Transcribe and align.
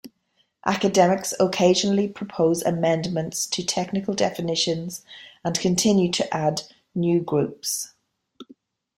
Academics 0.65 1.31
occasionally 1.39 2.07
propose 2.07 2.63
amendments 2.63 3.45
to 3.45 3.63
technical 3.63 4.15
definitions 4.15 5.05
and 5.45 5.59
continue 5.59 6.11
to 6.11 6.35
add 6.35 6.63
new 6.95 7.21
groups. 7.21 7.93